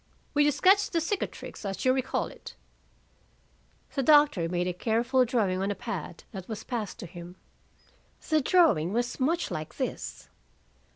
"Will 0.33 0.41
you 0.41 0.49
sketch 0.51 0.89
the 0.89 0.99
cicatrix 0.99 1.63
as 1.63 1.85
you 1.85 1.93
recall 1.93 2.25
it?" 2.25 2.55
The 3.93 4.01
doctor 4.01 4.49
made 4.49 4.65
a 4.67 4.73
careful 4.73 5.25
drawing 5.25 5.61
on 5.61 5.69
a 5.69 5.75
pad 5.75 6.23
that 6.31 6.47
was 6.47 6.63
passed 6.63 6.97
to 7.01 7.05
him. 7.05 7.35
The 8.27 8.41
drawing 8.41 8.93
was 8.93 9.19
much 9.19 9.51
like 9.51 9.75
this. 9.77 10.27